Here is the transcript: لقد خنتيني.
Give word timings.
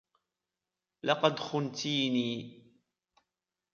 لقد 1.03 1.39
خنتيني. 1.39 2.59